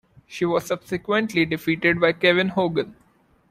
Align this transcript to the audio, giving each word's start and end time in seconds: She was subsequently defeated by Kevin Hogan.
She 0.25 0.45
was 0.45 0.65
subsequently 0.65 1.45
defeated 1.45 1.99
by 2.01 2.13
Kevin 2.13 2.47
Hogan. 2.47 2.95